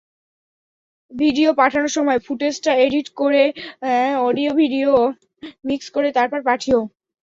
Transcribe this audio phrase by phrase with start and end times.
[1.11, 3.43] Video পাঠানোর সময় ফুটেজটা এডিট করে
[4.27, 4.93] অডিয়ো ভিডিয়ো
[5.67, 6.79] মিক্স করে তারপর পাঠিয়ো।